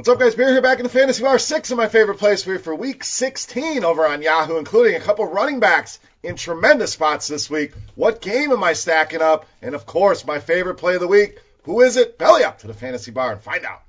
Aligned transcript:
What's 0.00 0.08
up, 0.08 0.18
guys? 0.18 0.34
Beer 0.34 0.48
here 0.48 0.62
back 0.62 0.78
in 0.78 0.84
the 0.84 0.88
Fantasy 0.88 1.22
Bar. 1.22 1.38
Six 1.38 1.70
of 1.70 1.76
my 1.76 1.86
favorite 1.86 2.16
plays 2.16 2.42
for 2.42 2.58
for 2.58 2.74
week 2.74 3.04
16 3.04 3.84
over 3.84 4.06
on 4.06 4.22
Yahoo, 4.22 4.56
including 4.56 4.94
a 4.94 5.00
couple 5.00 5.26
running 5.26 5.60
backs 5.60 6.00
in 6.22 6.36
tremendous 6.36 6.94
spots 6.94 7.28
this 7.28 7.50
week. 7.50 7.74
What 7.96 8.22
game 8.22 8.50
am 8.50 8.64
I 8.64 8.72
stacking 8.72 9.20
up? 9.20 9.44
And 9.60 9.74
of 9.74 9.84
course, 9.84 10.24
my 10.24 10.38
favorite 10.38 10.76
play 10.76 10.94
of 10.94 11.02
the 11.02 11.06
week. 11.06 11.38
Who 11.64 11.82
is 11.82 11.98
it? 11.98 12.16
Belly 12.16 12.44
up 12.44 12.60
to 12.60 12.66
the 12.66 12.72
Fantasy 12.72 13.10
Bar 13.10 13.32
and 13.32 13.42
find 13.42 13.62
out. 13.66 13.82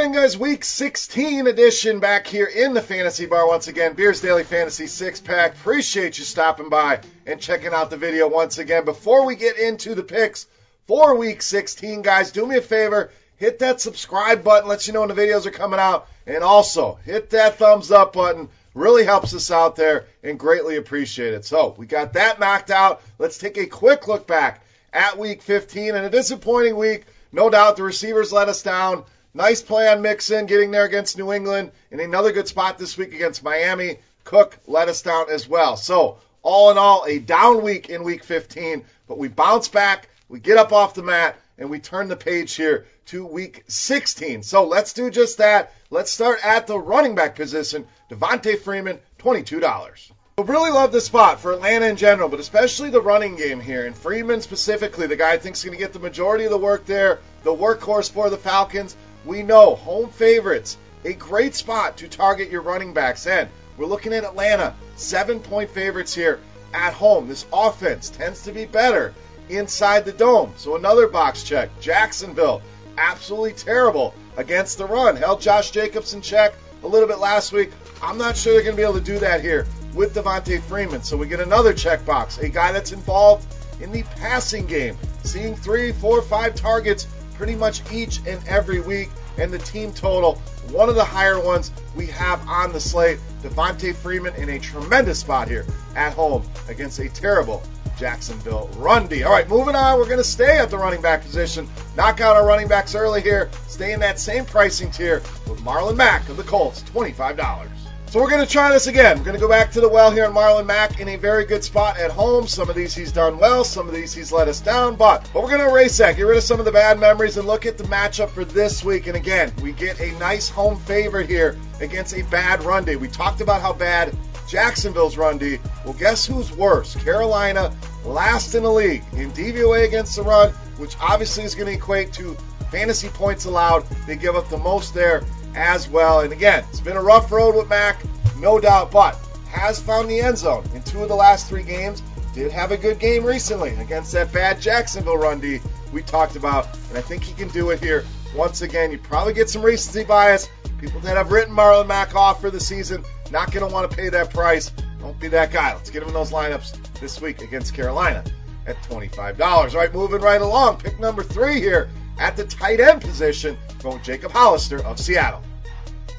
Guys. 0.00 0.36
Week 0.36 0.64
16 0.64 1.46
edition 1.46 2.00
back 2.00 2.26
here 2.26 2.46
in 2.46 2.72
the 2.72 2.80
Fantasy 2.80 3.26
Bar 3.26 3.46
once 3.46 3.68
again. 3.68 3.92
Beers 3.92 4.22
Daily 4.22 4.44
Fantasy 4.44 4.86
Six 4.86 5.20
Pack. 5.20 5.52
Appreciate 5.54 6.18
you 6.18 6.24
stopping 6.24 6.70
by 6.70 7.00
and 7.26 7.38
checking 7.38 7.74
out 7.74 7.90
the 7.90 7.98
video 7.98 8.26
once 8.26 8.56
again. 8.56 8.86
Before 8.86 9.26
we 9.26 9.36
get 9.36 9.58
into 9.58 9.94
the 9.94 10.02
picks 10.02 10.46
for 10.86 11.14
Week 11.16 11.42
16, 11.42 12.00
guys, 12.00 12.32
do 12.32 12.46
me 12.46 12.56
a 12.56 12.62
favor. 12.62 13.10
Hit 13.36 13.58
that 13.58 13.82
subscribe 13.82 14.42
button, 14.42 14.68
let 14.68 14.86
you 14.86 14.94
know 14.94 15.00
when 15.00 15.10
the 15.10 15.14
videos 15.14 15.44
are 15.44 15.50
coming 15.50 15.78
out, 15.78 16.08
and 16.26 16.42
also 16.42 16.98
hit 17.04 17.30
that 17.30 17.58
thumbs 17.58 17.92
up 17.92 18.14
button. 18.14 18.48
Really 18.74 19.04
helps 19.04 19.34
us 19.34 19.50
out 19.50 19.76
there 19.76 20.06
and 20.24 20.40
greatly 20.40 20.76
appreciate 20.76 21.34
it. 21.34 21.44
So 21.44 21.74
we 21.76 21.86
got 21.86 22.14
that 22.14 22.40
knocked 22.40 22.70
out. 22.70 23.02
Let's 23.18 23.38
take 23.38 23.58
a 23.58 23.66
quick 23.66 24.08
look 24.08 24.26
back 24.26 24.64
at 24.94 25.18
Week 25.18 25.42
15 25.42 25.94
and 25.94 26.06
a 26.06 26.10
disappointing 26.10 26.76
week. 26.76 27.04
No 27.32 27.50
doubt 27.50 27.76
the 27.76 27.82
receivers 27.82 28.32
let 28.32 28.48
us 28.48 28.62
down. 28.62 29.04
Nice 29.32 29.62
play 29.62 29.88
on 29.88 30.02
Mixon 30.02 30.46
getting 30.46 30.72
there 30.72 30.84
against 30.84 31.16
New 31.16 31.32
England, 31.32 31.70
and 31.92 32.00
another 32.00 32.32
good 32.32 32.48
spot 32.48 32.78
this 32.78 32.98
week 32.98 33.14
against 33.14 33.44
Miami. 33.44 33.98
Cook 34.24 34.58
let 34.66 34.88
us 34.88 35.02
down 35.02 35.26
as 35.30 35.48
well. 35.48 35.76
So, 35.76 36.18
all 36.42 36.72
in 36.72 36.78
all, 36.78 37.04
a 37.06 37.20
down 37.20 37.62
week 37.62 37.90
in 37.90 38.02
week 38.02 38.24
15, 38.24 38.84
but 39.06 39.18
we 39.18 39.28
bounce 39.28 39.68
back, 39.68 40.08
we 40.28 40.40
get 40.40 40.58
up 40.58 40.72
off 40.72 40.94
the 40.94 41.04
mat, 41.04 41.36
and 41.58 41.70
we 41.70 41.78
turn 41.78 42.08
the 42.08 42.16
page 42.16 42.54
here 42.54 42.86
to 43.06 43.24
week 43.24 43.62
16. 43.68 44.42
So, 44.42 44.64
let's 44.64 44.94
do 44.94 45.10
just 45.10 45.38
that. 45.38 45.74
Let's 45.90 46.10
start 46.10 46.44
at 46.44 46.66
the 46.66 46.78
running 46.78 47.14
back 47.14 47.36
position. 47.36 47.86
Devonta 48.10 48.58
Freeman, 48.58 48.98
$22. 49.20 50.10
I 50.38 50.42
really 50.42 50.70
love 50.70 50.90
the 50.90 51.00
spot 51.00 51.38
for 51.38 51.52
Atlanta 51.52 51.86
in 51.86 51.96
general, 51.96 52.28
but 52.28 52.40
especially 52.40 52.90
the 52.90 53.00
running 53.00 53.36
game 53.36 53.60
here. 53.60 53.86
And 53.86 53.94
Freeman 53.94 54.40
specifically, 54.40 55.06
the 55.06 55.14
guy 55.14 55.32
I 55.32 55.38
think 55.38 55.54
is 55.54 55.62
going 55.62 55.76
to 55.76 55.78
get 55.78 55.92
the 55.92 55.98
majority 56.00 56.44
of 56.46 56.50
the 56.50 56.58
work 56.58 56.86
there, 56.86 57.20
the 57.44 57.54
workhorse 57.54 58.10
for 58.10 58.28
the 58.30 58.38
Falcons. 58.38 58.96
We 59.24 59.42
know 59.42 59.74
home 59.74 60.10
favorites, 60.10 60.76
a 61.04 61.12
great 61.12 61.54
spot 61.54 61.98
to 61.98 62.08
target 62.08 62.50
your 62.50 62.62
running 62.62 62.92
backs. 62.92 63.26
And 63.26 63.48
we're 63.76 63.86
looking 63.86 64.12
at 64.12 64.24
Atlanta, 64.24 64.74
seven 64.96 65.40
point 65.40 65.70
favorites 65.70 66.14
here 66.14 66.40
at 66.72 66.92
home. 66.92 67.28
This 67.28 67.46
offense 67.52 68.10
tends 68.10 68.42
to 68.44 68.52
be 68.52 68.64
better 68.64 69.14
inside 69.48 70.04
the 70.04 70.12
dome. 70.12 70.52
So 70.56 70.76
another 70.76 71.06
box 71.06 71.42
check. 71.42 71.70
Jacksonville, 71.80 72.62
absolutely 72.96 73.52
terrible 73.52 74.14
against 74.36 74.78
the 74.78 74.86
run. 74.86 75.16
Held 75.16 75.40
Josh 75.40 75.70
Jacobs 75.70 76.14
in 76.14 76.22
check 76.22 76.54
a 76.82 76.86
little 76.86 77.08
bit 77.08 77.18
last 77.18 77.52
week. 77.52 77.72
I'm 78.02 78.16
not 78.16 78.36
sure 78.36 78.54
they're 78.54 78.62
going 78.62 78.76
to 78.76 78.80
be 78.80 78.84
able 78.84 78.98
to 78.98 79.00
do 79.00 79.18
that 79.18 79.42
here 79.42 79.66
with 79.94 80.14
Devonta 80.14 80.60
Freeman. 80.62 81.02
So 81.02 81.16
we 81.16 81.26
get 81.26 81.40
another 81.40 81.74
check 81.74 82.06
box, 82.06 82.38
a 82.38 82.48
guy 82.48 82.72
that's 82.72 82.92
involved 82.92 83.46
in 83.80 83.92
the 83.92 84.02
passing 84.02 84.66
game, 84.66 84.96
seeing 85.24 85.56
three, 85.56 85.92
four, 85.92 86.22
five 86.22 86.54
targets 86.54 87.06
pretty 87.40 87.56
much 87.56 87.80
each 87.90 88.20
and 88.26 88.38
every 88.46 88.80
week. 88.80 89.08
And 89.38 89.50
the 89.50 89.58
team 89.58 89.94
total, 89.94 90.34
one 90.72 90.90
of 90.90 90.94
the 90.94 91.04
higher 91.04 91.42
ones 91.42 91.72
we 91.96 92.04
have 92.08 92.46
on 92.46 92.70
the 92.70 92.80
slate. 92.80 93.18
Devonta 93.42 93.94
Freeman 93.94 94.34
in 94.34 94.50
a 94.50 94.58
tremendous 94.58 95.20
spot 95.20 95.48
here 95.48 95.64
at 95.96 96.12
home 96.12 96.42
against 96.68 96.98
a 96.98 97.08
terrible 97.08 97.62
Jacksonville 97.98 98.68
run 98.76 99.06
D. 99.06 99.22
All 99.22 99.32
right, 99.32 99.48
moving 99.48 99.74
on. 99.74 99.98
We're 99.98 100.04
going 100.04 100.18
to 100.18 100.24
stay 100.24 100.58
at 100.58 100.68
the 100.68 100.76
running 100.76 101.00
back 101.00 101.22
position. 101.22 101.66
Knock 101.96 102.20
out 102.20 102.36
our 102.36 102.46
running 102.46 102.68
backs 102.68 102.94
early 102.94 103.22
here. 103.22 103.48
Stay 103.68 103.94
in 103.94 104.00
that 104.00 104.20
same 104.20 104.44
pricing 104.44 104.90
tier 104.90 105.22
with 105.48 105.60
Marlon 105.60 105.96
Mack 105.96 106.28
of 106.28 106.36
the 106.36 106.42
Colts, 106.42 106.82
$25. 106.82 107.79
So 108.10 108.20
we're 108.20 108.28
going 108.28 108.44
to 108.44 108.52
try 108.52 108.72
this 108.72 108.88
again. 108.88 109.18
We're 109.18 109.24
going 109.24 109.36
to 109.36 109.40
go 109.40 109.48
back 109.48 109.70
to 109.70 109.80
the 109.80 109.88
well 109.88 110.10
here 110.10 110.24
on 110.24 110.34
Marlon 110.34 110.66
Mack 110.66 110.98
in 110.98 111.10
a 111.10 111.14
very 111.14 111.44
good 111.44 111.62
spot 111.62 111.96
at 111.96 112.10
home. 112.10 112.48
Some 112.48 112.68
of 112.68 112.74
these 112.74 112.92
he's 112.92 113.12
done 113.12 113.38
well, 113.38 113.62
some 113.62 113.86
of 113.86 113.94
these 113.94 114.12
he's 114.12 114.32
let 114.32 114.48
us 114.48 114.60
down, 114.60 114.96
but, 114.96 115.30
but 115.32 115.44
we're 115.44 115.56
going 115.56 115.60
to 115.60 115.70
erase 115.70 115.96
that, 115.98 116.16
get 116.16 116.24
rid 116.24 116.36
of 116.36 116.42
some 116.42 116.58
of 116.58 116.64
the 116.64 116.72
bad 116.72 116.98
memories, 116.98 117.36
and 117.36 117.46
look 117.46 117.66
at 117.66 117.78
the 117.78 117.84
matchup 117.84 118.30
for 118.30 118.44
this 118.44 118.82
week. 118.82 119.06
And 119.06 119.14
again, 119.14 119.52
we 119.62 119.70
get 119.70 120.00
a 120.00 120.10
nice 120.18 120.48
home 120.48 120.76
favorite 120.80 121.28
here 121.28 121.56
against 121.80 122.12
a 122.12 122.22
bad 122.24 122.64
run 122.64 122.84
D. 122.84 122.96
We 122.96 123.06
talked 123.06 123.42
about 123.42 123.60
how 123.60 123.74
bad 123.74 124.12
Jacksonville's 124.48 125.16
run 125.16 125.38
D. 125.38 125.60
Well, 125.84 125.94
guess 125.94 126.26
who's 126.26 126.50
worse? 126.50 126.96
Carolina, 126.96 127.72
last 128.04 128.56
in 128.56 128.64
the 128.64 128.72
league 128.72 129.04
in 129.12 129.30
DVOA 129.30 129.86
against 129.86 130.16
the 130.16 130.24
run, 130.24 130.50
which 130.78 130.96
obviously 131.00 131.44
is 131.44 131.54
going 131.54 131.68
to 131.68 131.74
equate 131.74 132.12
to 132.14 132.36
fantasy 132.72 133.08
points 133.08 133.44
allowed. 133.44 133.86
They 134.08 134.16
give 134.16 134.34
up 134.34 134.48
the 134.48 134.58
most 134.58 134.94
there 134.94 135.22
as 135.54 135.88
well. 135.88 136.20
And 136.20 136.32
again, 136.32 136.64
it's 136.70 136.80
been 136.80 136.96
a 136.96 137.02
rough 137.02 137.30
road 137.30 137.56
with 137.56 137.68
Mack, 137.68 138.02
no 138.38 138.60
doubt, 138.60 138.90
but 138.90 139.18
has 139.50 139.80
found 139.80 140.08
the 140.08 140.20
end 140.20 140.38
zone 140.38 140.64
in 140.74 140.82
two 140.82 141.02
of 141.02 141.08
the 141.08 141.14
last 141.14 141.48
three 141.48 141.62
games. 141.62 142.02
Did 142.34 142.52
have 142.52 142.70
a 142.70 142.76
good 142.76 142.98
game 143.00 143.24
recently 143.24 143.70
against 143.76 144.12
that 144.12 144.32
bad 144.32 144.60
Jacksonville 144.60 145.18
run 145.18 145.40
D 145.40 145.60
we 145.92 146.02
talked 146.02 146.36
about, 146.36 146.68
and 146.88 146.98
I 146.98 147.00
think 147.00 147.24
he 147.24 147.34
can 147.34 147.48
do 147.48 147.70
it 147.70 147.80
here 147.80 148.04
once 148.36 148.62
again. 148.62 148.92
You 148.92 148.98
probably 148.98 149.34
get 149.34 149.50
some 149.50 149.62
recency 149.62 150.04
bias. 150.04 150.48
People 150.78 151.00
that 151.00 151.16
have 151.16 151.32
written 151.32 151.54
Marlon 151.54 151.88
Mack 151.88 152.14
off 152.14 152.40
for 152.40 152.50
the 152.50 152.60
season 152.60 153.04
not 153.30 153.52
going 153.52 153.66
to 153.66 153.72
want 153.72 153.90
to 153.90 153.96
pay 153.96 154.08
that 154.08 154.30
price. 154.30 154.70
Don't 155.00 155.18
be 155.18 155.28
that 155.28 155.52
guy. 155.52 155.74
Let's 155.74 155.90
get 155.90 156.02
him 156.02 156.08
in 156.08 156.14
those 156.14 156.30
lineups 156.30 157.00
this 157.00 157.20
week 157.20 157.42
against 157.42 157.74
Carolina 157.74 158.24
at 158.66 158.80
$25. 158.84 159.40
All 159.40 159.66
right, 159.66 159.92
moving 159.92 160.20
right 160.20 160.40
along. 160.40 160.78
Pick 160.78 161.00
number 161.00 161.22
three 161.22 161.60
here 161.60 161.90
at 162.18 162.36
the 162.36 162.44
tight 162.44 162.80
end 162.80 163.00
position, 163.00 163.56
going 163.82 164.02
Jacob 164.02 164.32
Hollister 164.32 164.84
of 164.84 164.98
Seattle. 164.98 165.42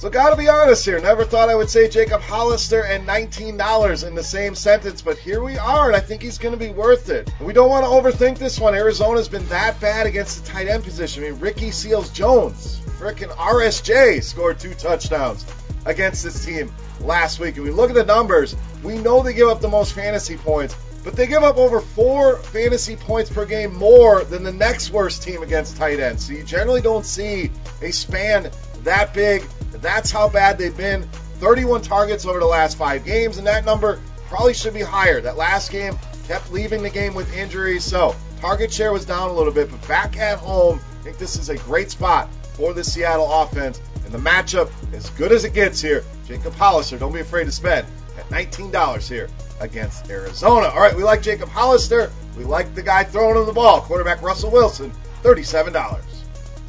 So 0.01 0.09
gotta 0.09 0.35
be 0.35 0.49
honest 0.49 0.83
here. 0.83 0.99
Never 0.99 1.25
thought 1.25 1.49
I 1.49 1.53
would 1.53 1.69
say 1.69 1.87
Jacob 1.87 2.21
Hollister 2.21 2.85
and 2.85 3.07
$19 3.07 4.07
in 4.07 4.15
the 4.15 4.23
same 4.23 4.55
sentence, 4.55 5.03
but 5.03 5.15
here 5.19 5.43
we 5.43 5.59
are, 5.59 5.89
and 5.89 5.95
I 5.95 5.99
think 5.99 6.23
he's 6.23 6.39
to 6.39 6.57
be 6.57 6.71
worth 6.71 7.09
it. 7.09 7.31
And 7.37 7.45
we 7.45 7.53
don't 7.53 7.69
want 7.69 7.85
to 7.85 7.89
overthink 7.91 8.39
this 8.39 8.59
one. 8.59 8.73
Arizona's 8.73 9.29
been 9.29 9.47
that 9.49 9.79
bad 9.79 10.07
against 10.07 10.43
the 10.43 10.51
tight 10.51 10.67
end 10.67 10.83
position. 10.83 11.23
I 11.23 11.29
mean, 11.29 11.39
Ricky 11.39 11.69
Seals 11.69 12.09
Jones, 12.09 12.81
frickin' 12.97 13.29
RSJ, 13.29 14.23
scored 14.23 14.59
two 14.59 14.73
touchdowns 14.73 15.45
against 15.85 16.23
this 16.23 16.43
team 16.43 16.73
last 17.01 17.39
week. 17.39 17.57
And 17.57 17.65
we 17.65 17.69
look 17.69 17.91
at 17.91 17.95
the 17.95 18.03
numbers, 18.03 18.55
we 18.81 18.97
know 18.97 19.21
they 19.21 19.35
give 19.35 19.49
up 19.49 19.61
the 19.61 19.69
most 19.69 19.93
fantasy 19.93 20.35
points, 20.35 20.75
but 21.03 21.15
they 21.15 21.27
give 21.27 21.43
up 21.43 21.57
over 21.57 21.81
four 21.81 22.37
fantasy 22.37 22.95
points 22.95 23.29
per 23.29 23.45
game 23.45 23.73
more 23.73 24.23
than 24.23 24.43
the 24.43 24.51
next 24.51 24.91
worst 24.91 25.23
team 25.23 25.41
against 25.41 25.77
tight 25.77 25.99
ends. 25.99 26.25
So 26.25 26.33
you 26.33 26.43
generally 26.43 26.81
don't 26.81 27.05
see 27.05 27.51
a 27.81 27.91
span 27.91 28.51
that 28.83 29.13
big. 29.13 29.43
That's 29.73 30.11
how 30.11 30.29
bad 30.29 30.57
they've 30.57 30.75
been. 30.75 31.03
31 31.39 31.81
targets 31.81 32.25
over 32.25 32.39
the 32.39 32.45
last 32.45 32.77
five 32.77 33.03
games, 33.03 33.37
and 33.37 33.47
that 33.47 33.65
number 33.65 33.99
probably 34.27 34.53
should 34.53 34.73
be 34.73 34.81
higher. 34.81 35.21
That 35.21 35.37
last 35.37 35.71
game 35.71 35.97
kept 36.27 36.51
leaving 36.51 36.83
the 36.83 36.89
game 36.89 37.15
with 37.15 37.33
injuries, 37.35 37.83
so 37.83 38.15
target 38.39 38.71
share 38.71 38.93
was 38.93 39.05
down 39.05 39.29
a 39.29 39.33
little 39.33 39.53
bit, 39.53 39.71
but 39.71 39.87
back 39.87 40.17
at 40.17 40.37
home, 40.37 40.79
I 40.99 41.03
think 41.03 41.17
this 41.17 41.37
is 41.37 41.49
a 41.49 41.57
great 41.57 41.89
spot 41.89 42.29
for 42.53 42.73
the 42.73 42.83
Seattle 42.83 43.31
offense. 43.31 43.81
And 44.05 44.13
the 44.13 44.19
matchup, 44.19 44.69
as 44.93 45.09
good 45.11 45.31
as 45.31 45.45
it 45.45 45.53
gets 45.53 45.81
here, 45.81 46.03
Jacob 46.27 46.53
Hollister, 46.53 46.99
don't 46.99 47.13
be 47.13 47.21
afraid 47.21 47.45
to 47.45 47.51
spend 47.51 47.87
at 48.17 48.27
$19 48.29 49.07
here 49.07 49.29
against 49.59 50.09
Arizona. 50.09 50.67
All 50.67 50.79
right, 50.79 50.95
we 50.95 51.03
like 51.03 51.21
Jacob 51.21 51.49
Hollister. 51.49 52.11
We 52.37 52.43
like 52.43 52.73
the 52.75 52.83
guy 52.83 53.03
throwing 53.03 53.37
him 53.37 53.45
the 53.45 53.53
ball, 53.53 53.81
quarterback 53.81 54.21
Russell 54.21 54.51
Wilson, 54.51 54.91
$37. 55.23 56.01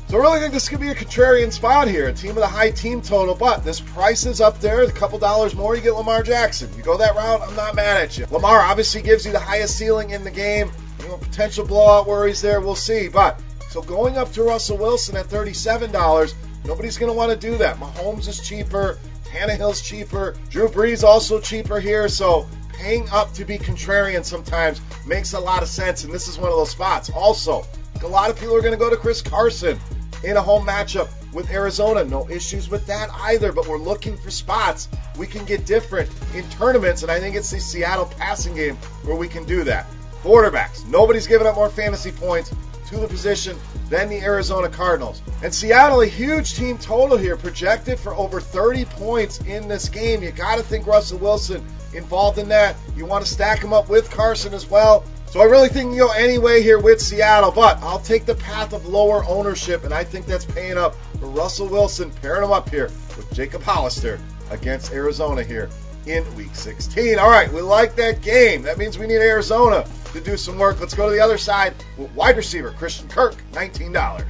So 0.08 0.18
I 0.18 0.20
really 0.20 0.40
think 0.40 0.52
this 0.52 0.68
could 0.68 0.80
be 0.80 0.90
a 0.90 0.94
contrarian 0.94 1.50
spot 1.50 1.88
here, 1.88 2.08
a 2.08 2.12
team 2.12 2.34
with 2.34 2.44
a 2.44 2.48
high 2.48 2.70
team 2.70 3.00
total, 3.00 3.34
but 3.34 3.64
this 3.64 3.80
price 3.80 4.26
is 4.26 4.42
up 4.42 4.60
there, 4.60 4.82
a 4.82 4.92
couple 4.92 5.18
dollars 5.18 5.54
more, 5.54 5.74
you 5.74 5.80
get 5.80 5.94
Lamar 5.94 6.22
Jackson. 6.22 6.68
You 6.76 6.82
go 6.82 6.98
that 6.98 7.14
route, 7.14 7.40
I'm 7.40 7.56
not 7.56 7.74
mad 7.74 7.96
at 7.96 8.18
you. 8.18 8.26
Lamar 8.30 8.60
obviously 8.60 9.00
gives 9.00 9.24
you 9.24 9.32
the 9.32 9.38
highest 9.38 9.78
ceiling 9.78 10.10
in 10.10 10.22
the 10.22 10.30
game. 10.30 10.70
You 11.00 11.08
know, 11.08 11.16
potential 11.16 11.66
blowout 11.66 12.06
worries 12.06 12.42
there, 12.42 12.60
we'll 12.60 12.74
see. 12.74 13.08
But 13.08 13.40
so 13.70 13.80
going 13.80 14.18
up 14.18 14.30
to 14.32 14.42
Russell 14.42 14.76
Wilson 14.76 15.16
at 15.16 15.28
$37, 15.28 16.34
nobody's 16.66 16.98
going 16.98 17.10
to 17.10 17.16
want 17.16 17.32
to 17.32 17.38
do 17.38 17.56
that. 17.56 17.78
Mahomes 17.78 18.28
is 18.28 18.38
cheaper, 18.46 18.98
Tannehill's 19.32 19.80
cheaper, 19.80 20.36
Drew 20.50 20.68
Brees 20.68 21.02
also 21.02 21.40
cheaper 21.40 21.80
here, 21.80 22.08
so 22.08 22.46
paying 22.74 23.08
up 23.10 23.32
to 23.34 23.44
be 23.46 23.58
contrarian 23.58 24.24
sometimes 24.24 24.80
makes 25.06 25.32
a 25.32 25.40
lot 25.40 25.62
of 25.62 25.68
sense, 25.68 26.04
and 26.04 26.12
this 26.12 26.28
is 26.28 26.38
one 26.38 26.50
of 26.50 26.56
those 26.56 26.70
spots. 26.70 27.10
Also, 27.10 27.64
a 28.02 28.06
lot 28.06 28.28
of 28.28 28.38
people 28.38 28.54
are 28.54 28.60
going 28.60 28.72
to 28.72 28.78
go 28.78 28.90
to 28.90 28.96
Chris 28.96 29.22
Carson 29.22 29.78
in 30.22 30.36
a 30.36 30.42
home 30.42 30.66
matchup 30.66 31.08
with 31.32 31.50
Arizona. 31.50 32.04
No 32.04 32.28
issues 32.28 32.68
with 32.68 32.86
that 32.88 33.08
either, 33.12 33.52
but 33.52 33.66
we're 33.66 33.78
looking 33.78 34.18
for 34.18 34.30
spots 34.30 34.88
we 35.16 35.26
can 35.26 35.44
get 35.46 35.64
different 35.64 36.10
in 36.34 36.48
tournaments, 36.50 37.02
and 37.02 37.10
I 37.10 37.18
think 37.18 37.34
it's 37.34 37.50
the 37.50 37.60
Seattle 37.60 38.06
passing 38.18 38.54
game 38.54 38.76
where 39.04 39.16
we 39.16 39.28
can 39.28 39.44
do 39.44 39.64
that. 39.64 39.86
Quarterbacks. 40.22 40.86
Nobody's 40.86 41.26
giving 41.26 41.46
up 41.46 41.54
more 41.54 41.70
fantasy 41.70 42.12
points 42.12 42.54
to 42.92 42.98
the 42.98 43.08
position 43.08 43.56
than 43.88 44.08
the 44.08 44.20
Arizona 44.20 44.68
Cardinals. 44.68 45.22
And 45.42 45.52
Seattle, 45.52 46.02
a 46.02 46.06
huge 46.06 46.54
team 46.54 46.78
total 46.78 47.16
here, 47.16 47.36
projected 47.36 47.98
for 47.98 48.14
over 48.14 48.40
30 48.40 48.84
points 48.84 49.40
in 49.40 49.66
this 49.68 49.88
game. 49.88 50.22
You 50.22 50.30
got 50.30 50.56
to 50.56 50.62
think 50.62 50.86
Russell 50.86 51.18
Wilson 51.18 51.64
involved 51.94 52.38
in 52.38 52.48
that. 52.48 52.76
You 52.96 53.06
want 53.06 53.24
to 53.24 53.30
stack 53.30 53.62
him 53.62 53.72
up 53.72 53.88
with 53.88 54.10
Carson 54.10 54.54
as 54.54 54.68
well. 54.68 55.04
So 55.26 55.40
I 55.40 55.44
really 55.44 55.70
think 55.70 55.94
you 55.94 56.00
go 56.00 56.12
anyway 56.12 56.62
here 56.62 56.78
with 56.78 57.00
Seattle, 57.00 57.50
but 57.50 57.78
I'll 57.82 57.98
take 57.98 58.26
the 58.26 58.34
path 58.34 58.74
of 58.74 58.86
lower 58.86 59.24
ownership, 59.24 59.84
and 59.84 59.94
I 59.94 60.04
think 60.04 60.26
that's 60.26 60.44
paying 60.44 60.76
up 60.76 60.94
for 61.18 61.26
Russell 61.26 61.68
Wilson, 61.68 62.10
pairing 62.10 62.44
him 62.44 62.52
up 62.52 62.68
here 62.68 62.90
with 63.16 63.32
Jacob 63.32 63.62
Hollister 63.62 64.20
against 64.50 64.92
Arizona 64.92 65.42
here 65.42 65.70
in 66.06 66.34
Week 66.34 66.54
16. 66.54 67.18
All 67.18 67.30
right, 67.30 67.52
we 67.52 67.60
like 67.60 67.96
that 67.96 68.22
game. 68.22 68.62
That 68.62 68.78
means 68.78 68.98
we 68.98 69.06
need 69.06 69.16
Arizona 69.16 69.86
to 70.12 70.20
do 70.20 70.36
some 70.36 70.58
work. 70.58 70.80
Let's 70.80 70.94
go 70.94 71.06
to 71.06 71.12
the 71.12 71.20
other 71.20 71.38
side 71.38 71.74
with 71.96 72.10
wide 72.12 72.36
receiver 72.36 72.70
Christian 72.72 73.08
Kirk, 73.08 73.36
$19. 73.52 74.22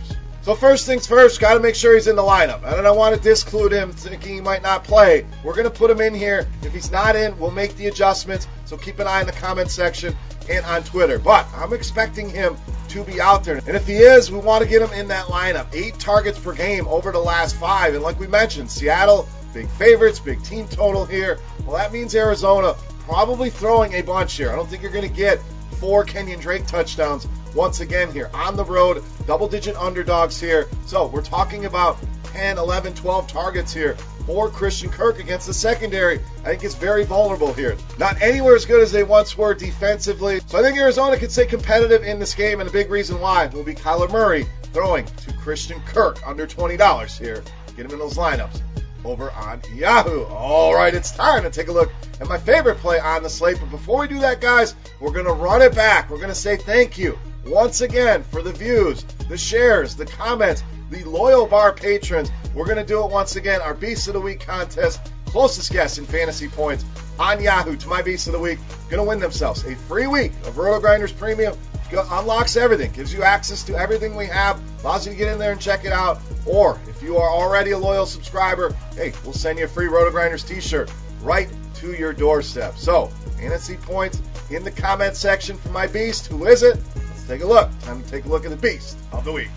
So 0.42 0.56
first 0.56 0.86
things 0.86 1.06
first, 1.06 1.40
got 1.40 1.54
to 1.54 1.60
make 1.60 1.76
sure 1.76 1.94
he's 1.94 2.08
in 2.08 2.16
the 2.16 2.22
lineup. 2.22 2.64
I 2.64 2.82
don't 2.82 2.96
want 2.96 3.14
to 3.14 3.20
disclude 3.20 3.70
him 3.70 3.92
thinking 3.92 4.34
he 4.34 4.40
might 4.40 4.62
not 4.62 4.82
play. 4.82 5.24
We're 5.44 5.54
going 5.54 5.64
to 5.64 5.70
put 5.70 5.88
him 5.88 6.00
in 6.00 6.14
here. 6.14 6.48
If 6.62 6.72
he's 6.72 6.90
not 6.90 7.14
in, 7.14 7.38
we'll 7.38 7.52
make 7.52 7.76
the 7.76 7.86
adjustments. 7.86 8.48
So 8.64 8.76
keep 8.76 8.98
an 8.98 9.06
eye 9.06 9.20
in 9.20 9.26
the 9.26 9.32
comment 9.32 9.70
section 9.70 10.16
and 10.50 10.64
on 10.66 10.82
Twitter. 10.82 11.20
But 11.20 11.46
I'm 11.54 11.72
expecting 11.72 12.28
him 12.28 12.56
to 12.88 13.04
be 13.04 13.20
out 13.20 13.44
there. 13.44 13.58
And 13.58 13.76
if 13.76 13.86
he 13.86 13.94
is, 13.94 14.32
we 14.32 14.38
want 14.38 14.64
to 14.64 14.68
get 14.68 14.82
him 14.82 14.90
in 14.98 15.06
that 15.08 15.26
lineup. 15.26 15.72
Eight 15.72 16.00
targets 16.00 16.40
per 16.40 16.54
game 16.54 16.88
over 16.88 17.12
the 17.12 17.20
last 17.20 17.54
five. 17.54 17.94
And 17.94 18.02
like 18.02 18.18
we 18.18 18.26
mentioned, 18.26 18.68
Seattle, 18.68 19.28
big 19.52 19.68
favorites, 19.68 20.18
big 20.18 20.42
team 20.42 20.66
total 20.68 21.04
here. 21.04 21.38
Well, 21.64 21.76
that 21.76 21.92
means 21.92 22.14
Arizona 22.14 22.74
probably 23.00 23.50
throwing 23.50 23.94
a 23.94 24.02
bunch 24.02 24.34
here. 24.34 24.50
I 24.50 24.56
don't 24.56 24.68
think 24.68 24.82
you're 24.82 24.92
going 24.92 25.08
to 25.08 25.14
get 25.14 25.40
four 25.80 26.04
Kenyan 26.04 26.40
Drake 26.40 26.66
touchdowns 26.66 27.26
once 27.54 27.80
again 27.80 28.12
here 28.12 28.30
on 28.32 28.56
the 28.56 28.64
road, 28.64 29.02
double 29.26 29.48
digit 29.48 29.76
underdogs 29.76 30.40
here. 30.40 30.68
So 30.86 31.06
we're 31.06 31.22
talking 31.22 31.64
about 31.64 31.98
10, 32.32 32.56
11, 32.56 32.94
12 32.94 33.28
targets 33.28 33.72
here 33.72 33.96
for 34.26 34.48
Christian 34.48 34.90
Kirk 34.90 35.18
against 35.18 35.46
the 35.46 35.54
secondary. 35.54 36.20
I 36.44 36.50
think 36.50 36.64
it's 36.64 36.76
very 36.76 37.04
vulnerable 37.04 37.52
here. 37.52 37.76
Not 37.98 38.22
anywhere 38.22 38.54
as 38.54 38.64
good 38.64 38.80
as 38.80 38.92
they 38.92 39.02
once 39.02 39.36
were 39.36 39.54
defensively. 39.54 40.40
So 40.46 40.58
I 40.58 40.62
think 40.62 40.78
Arizona 40.78 41.16
can 41.16 41.28
stay 41.28 41.46
competitive 41.46 42.04
in 42.04 42.18
this 42.18 42.34
game, 42.34 42.60
and 42.60 42.68
a 42.68 42.72
big 42.72 42.88
reason 42.90 43.20
why 43.20 43.46
will 43.46 43.64
be 43.64 43.74
Kyler 43.74 44.10
Murray 44.10 44.46
throwing 44.72 45.04
to 45.04 45.32
Christian 45.34 45.80
Kirk 45.82 46.26
under 46.26 46.46
$20 46.46 47.18
here. 47.18 47.42
Get 47.76 47.86
him 47.86 47.92
in 47.92 47.98
those 47.98 48.16
lineups 48.16 48.62
over 49.04 49.30
on 49.30 49.60
Yahoo. 49.74 50.24
All 50.24 50.74
right, 50.74 50.94
it's 50.94 51.10
time 51.10 51.42
to 51.42 51.50
take 51.50 51.68
a 51.68 51.72
look 51.72 51.92
at 52.20 52.28
my 52.28 52.38
favorite 52.38 52.78
play 52.78 52.98
on 53.00 53.22
the 53.22 53.30
slate. 53.30 53.58
But 53.60 53.70
before 53.70 54.00
we 54.00 54.08
do 54.08 54.20
that, 54.20 54.40
guys, 54.40 54.74
we're 55.00 55.12
going 55.12 55.26
to 55.26 55.32
run 55.32 55.62
it 55.62 55.74
back. 55.74 56.10
We're 56.10 56.18
going 56.18 56.28
to 56.28 56.34
say 56.34 56.56
thank 56.56 56.98
you 56.98 57.18
once 57.46 57.80
again 57.80 58.22
for 58.22 58.42
the 58.42 58.52
views, 58.52 59.02
the 59.28 59.36
shares, 59.36 59.96
the 59.96 60.06
comments, 60.06 60.62
the 60.90 61.04
loyal 61.04 61.46
bar 61.46 61.72
patrons. 61.72 62.30
We're 62.54 62.66
going 62.66 62.76
to 62.76 62.84
do 62.84 63.04
it 63.04 63.10
once 63.10 63.36
again. 63.36 63.60
Our 63.60 63.74
Beast 63.74 64.08
of 64.08 64.14
the 64.14 64.20
Week 64.20 64.40
contest. 64.40 65.00
Closest 65.26 65.72
guess 65.72 65.96
in 65.96 66.04
fantasy 66.04 66.46
points 66.46 66.84
on 67.18 67.42
Yahoo 67.42 67.76
to 67.76 67.88
my 67.88 68.02
Beast 68.02 68.26
of 68.26 68.34
the 68.34 68.38
Week. 68.38 68.58
Going 68.90 69.02
to 69.02 69.08
win 69.08 69.18
themselves 69.18 69.64
a 69.64 69.74
free 69.74 70.06
week 70.06 70.32
of 70.44 70.58
Roto 70.58 70.78
Grinders 70.80 71.12
Premium. 71.12 71.56
Unlocks 71.90 72.56
everything, 72.56 72.90
gives 72.92 73.12
you 73.12 73.22
access 73.22 73.62
to 73.64 73.76
everything 73.76 74.16
we 74.16 74.24
have, 74.24 74.58
allows 74.82 75.06
you 75.06 75.12
to 75.12 75.18
get 75.18 75.30
in 75.30 75.38
there 75.38 75.52
and 75.52 75.60
check 75.60 75.84
it 75.84 75.92
out. 75.92 76.22
Or 76.46 76.80
if 76.88 77.02
you 77.02 77.16
are 77.18 77.28
already 77.28 77.70
a 77.70 77.78
loyal 77.78 78.06
subscriber, 78.06 78.74
hey, 78.94 79.12
we'll 79.24 79.32
send 79.32 79.58
you 79.58 79.64
a 79.64 79.68
free 79.68 79.86
Roto 79.86 80.10
Grinders 80.10 80.42
t-shirt 80.42 80.92
right 81.22 81.48
to 81.76 81.94
your 81.94 82.12
doorstep. 82.12 82.76
So, 82.76 83.06
fantasy 83.38 83.76
points 83.76 84.20
in 84.50 84.64
the 84.64 84.70
comment 84.70 85.16
section 85.16 85.56
for 85.56 85.70
my 85.70 85.86
beast. 85.86 86.26
Who 86.26 86.46
is 86.46 86.62
it? 86.62 86.78
Let's 86.96 87.26
take 87.26 87.42
a 87.42 87.46
look. 87.46 87.70
Time 87.80 88.02
to 88.02 88.10
take 88.10 88.24
a 88.24 88.28
look 88.28 88.44
at 88.44 88.50
the 88.50 88.56
beast 88.56 88.98
of 89.12 89.24
the 89.24 89.32
week. 89.32 89.50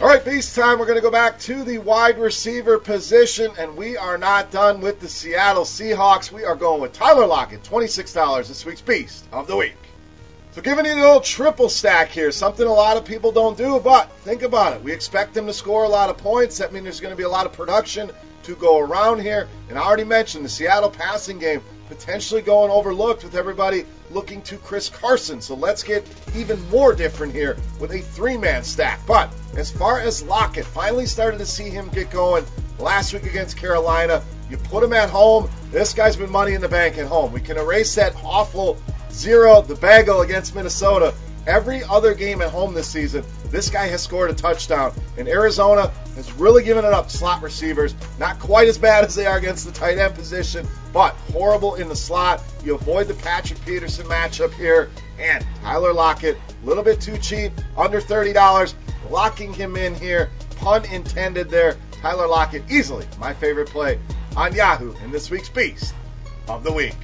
All 0.00 0.10
right, 0.10 0.22
beast 0.22 0.54
time. 0.54 0.78
We're 0.78 0.84
going 0.84 0.98
to 0.98 1.02
go 1.02 1.10
back 1.10 1.38
to 1.40 1.64
the 1.64 1.78
wide 1.78 2.18
receiver 2.18 2.78
position, 2.78 3.52
and 3.58 3.74
we 3.74 3.96
are 3.96 4.18
not 4.18 4.50
done 4.50 4.82
with 4.82 5.00
the 5.00 5.08
Seattle 5.08 5.64
Seahawks. 5.64 6.30
We 6.30 6.44
are 6.44 6.56
going 6.56 6.82
with 6.82 6.92
Tyler 6.92 7.26
Lockett, 7.26 7.62
$26 7.62 8.48
this 8.48 8.66
week's 8.66 8.82
beast 8.82 9.24
of 9.32 9.46
the 9.46 9.56
week. 9.56 9.83
So 10.54 10.62
giving 10.62 10.86
you 10.86 10.94
a 10.94 10.94
little 10.94 11.20
triple 11.20 11.68
stack 11.68 12.10
here, 12.10 12.30
something 12.30 12.64
a 12.64 12.72
lot 12.72 12.96
of 12.96 13.04
people 13.04 13.32
don't 13.32 13.58
do, 13.58 13.80
but 13.80 14.08
think 14.18 14.42
about 14.42 14.76
it. 14.76 14.84
We 14.84 14.92
expect 14.92 15.34
them 15.34 15.48
to 15.48 15.52
score 15.52 15.82
a 15.82 15.88
lot 15.88 16.10
of 16.10 16.16
points. 16.16 16.58
That 16.58 16.72
means 16.72 16.84
there's 16.84 17.00
going 17.00 17.10
to 17.10 17.16
be 17.16 17.24
a 17.24 17.28
lot 17.28 17.44
of 17.44 17.52
production 17.52 18.12
to 18.44 18.54
go 18.54 18.78
around 18.78 19.20
here. 19.20 19.48
And 19.68 19.76
I 19.76 19.82
already 19.82 20.04
mentioned 20.04 20.44
the 20.44 20.48
Seattle 20.48 20.90
passing 20.90 21.40
game 21.40 21.60
potentially 21.88 22.40
going 22.40 22.70
overlooked 22.70 23.24
with 23.24 23.34
everybody 23.34 23.84
looking 24.12 24.42
to 24.42 24.56
Chris 24.58 24.88
Carson. 24.88 25.40
So 25.40 25.56
let's 25.56 25.82
get 25.82 26.06
even 26.36 26.62
more 26.70 26.94
different 26.94 27.32
here 27.32 27.56
with 27.80 27.90
a 27.90 27.98
three-man 27.98 28.62
stack. 28.62 29.04
But 29.08 29.34
as 29.56 29.72
far 29.72 29.98
as 29.98 30.22
Lockett, 30.22 30.66
finally 30.66 31.06
started 31.06 31.38
to 31.38 31.46
see 31.46 31.68
him 31.68 31.88
get 31.88 32.12
going 32.12 32.44
last 32.78 33.12
week 33.12 33.24
against 33.24 33.56
Carolina. 33.56 34.22
You 34.48 34.56
put 34.58 34.84
him 34.84 34.92
at 34.92 35.10
home. 35.10 35.50
This 35.72 35.94
guy's 35.94 36.14
been 36.14 36.30
money 36.30 36.54
in 36.54 36.60
the 36.60 36.68
bank 36.68 36.96
at 36.96 37.08
home. 37.08 37.32
We 37.32 37.40
can 37.40 37.56
erase 37.56 37.96
that 37.96 38.14
awful 38.22 38.78
zero, 39.14 39.62
the 39.62 39.74
bagel 39.74 40.20
against 40.20 40.54
Minnesota. 40.54 41.14
Every 41.46 41.84
other 41.84 42.14
game 42.14 42.40
at 42.40 42.50
home 42.50 42.72
this 42.72 42.86
season, 42.88 43.22
this 43.50 43.68
guy 43.68 43.86
has 43.86 44.02
scored 44.02 44.30
a 44.30 44.34
touchdown. 44.34 44.92
And 45.18 45.28
Arizona 45.28 45.88
has 46.16 46.32
really 46.32 46.64
given 46.64 46.84
it 46.84 46.92
up 46.92 47.08
to 47.08 47.16
slot 47.16 47.42
receivers. 47.42 47.94
Not 48.18 48.38
quite 48.38 48.68
as 48.68 48.78
bad 48.78 49.04
as 49.04 49.14
they 49.14 49.26
are 49.26 49.36
against 49.36 49.66
the 49.66 49.72
tight 49.72 49.98
end 49.98 50.14
position, 50.14 50.66
but 50.92 51.14
horrible 51.32 51.74
in 51.74 51.88
the 51.88 51.96
slot. 51.96 52.42
You 52.64 52.76
avoid 52.76 53.08
the 53.08 53.14
Patrick 53.14 53.62
Peterson 53.64 54.06
matchup 54.06 54.54
here. 54.54 54.90
And 55.18 55.44
Tyler 55.60 55.92
Lockett, 55.92 56.36
a 56.36 56.66
little 56.66 56.82
bit 56.82 57.00
too 57.00 57.18
cheap, 57.18 57.52
under 57.76 58.00
$30. 58.00 58.74
Locking 59.10 59.52
him 59.52 59.76
in 59.76 59.94
here. 59.94 60.30
Pun 60.56 60.86
intended 60.86 61.50
there. 61.50 61.76
Tyler 61.92 62.26
Lockett, 62.26 62.62
easily 62.70 63.06
my 63.18 63.34
favorite 63.34 63.68
play 63.68 63.98
on 64.36 64.54
Yahoo 64.54 64.94
in 65.04 65.10
this 65.10 65.30
week's 65.30 65.48
Beast 65.48 65.94
of 66.48 66.64
the 66.64 66.72
Week. 66.72 66.96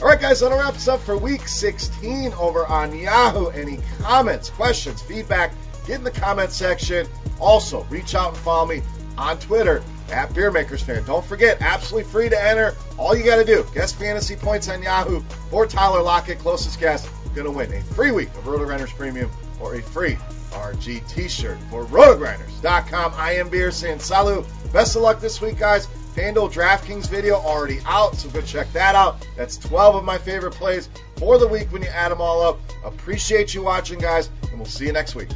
All 0.00 0.06
right, 0.06 0.20
guys, 0.20 0.40
that'll 0.40 0.58
wrap 0.58 0.74
us 0.74 0.86
up 0.86 1.00
for 1.00 1.18
week 1.18 1.48
16 1.48 2.32
over 2.34 2.64
on 2.66 2.96
Yahoo. 2.96 3.48
Any 3.48 3.80
comments, 4.00 4.48
questions, 4.48 5.02
feedback, 5.02 5.52
get 5.86 5.96
in 5.96 6.04
the 6.04 6.10
comment 6.12 6.52
section. 6.52 7.08
Also, 7.40 7.82
reach 7.84 8.14
out 8.14 8.28
and 8.28 8.36
follow 8.36 8.66
me 8.66 8.82
on 9.16 9.38
Twitter 9.40 9.82
at 10.12 10.30
BeerMakersFan. 10.30 11.04
Don't 11.04 11.24
forget, 11.24 11.60
absolutely 11.60 12.08
free 12.10 12.28
to 12.28 12.40
enter. 12.40 12.76
All 12.96 13.16
you 13.16 13.24
got 13.24 13.36
to 13.36 13.44
do, 13.44 13.66
guess 13.74 13.92
fantasy 13.92 14.36
points 14.36 14.68
on 14.68 14.84
Yahoo 14.84 15.20
for 15.50 15.66
Tyler 15.66 16.00
Lockett, 16.00 16.38
closest 16.38 16.78
guess, 16.78 17.08
going 17.34 17.46
to 17.46 17.50
win 17.50 17.72
a 17.72 17.82
free 17.82 18.12
week 18.12 18.28
of 18.28 18.46
Roto 18.46 18.66
Grinders 18.66 18.92
Premium 18.92 19.28
or 19.60 19.74
a 19.74 19.82
free 19.82 20.16
RG 20.50 21.08
t-shirt 21.08 21.58
for 21.70 21.84
rotogrinders.com. 21.86 23.12
I 23.16 23.32
am 23.32 23.48
Beer 23.48 23.72
saying 23.72 23.98
salut. 23.98 24.46
Best 24.72 24.94
of 24.94 25.02
luck 25.02 25.20
this 25.20 25.40
week, 25.40 25.58
guys. 25.58 25.88
FanDuel 26.18 26.52
DraftKings 26.52 27.08
video 27.08 27.36
already 27.36 27.78
out, 27.86 28.16
so 28.16 28.28
go 28.30 28.40
check 28.40 28.72
that 28.72 28.96
out. 28.96 29.24
That's 29.36 29.56
12 29.56 29.94
of 29.94 30.04
my 30.04 30.18
favorite 30.18 30.52
plays 30.52 30.88
for 31.14 31.38
the 31.38 31.46
week 31.46 31.72
when 31.72 31.80
you 31.80 31.88
add 31.88 32.10
them 32.10 32.20
all 32.20 32.42
up. 32.42 32.58
Appreciate 32.84 33.54
you 33.54 33.62
watching, 33.62 34.00
guys, 34.00 34.28
and 34.50 34.56
we'll 34.56 34.64
see 34.64 34.86
you 34.86 34.92
next 34.92 35.14
week. 35.14 35.28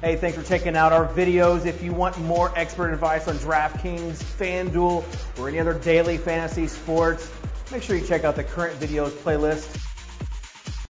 Hey, 0.00 0.14
thanks 0.14 0.38
for 0.38 0.44
checking 0.44 0.76
out 0.76 0.92
our 0.92 1.08
videos. 1.08 1.66
If 1.66 1.82
you 1.82 1.92
want 1.92 2.16
more 2.20 2.52
expert 2.54 2.92
advice 2.92 3.26
on 3.26 3.34
DraftKings, 3.38 4.22
FanDuel, 4.22 5.40
or 5.40 5.48
any 5.48 5.58
other 5.58 5.74
daily 5.74 6.18
fantasy 6.18 6.68
sports, 6.68 7.28
make 7.72 7.82
sure 7.82 7.96
you 7.96 8.06
check 8.06 8.22
out 8.22 8.36
the 8.36 8.44
current 8.44 8.78
videos 8.78 9.10
playlist 9.10 9.87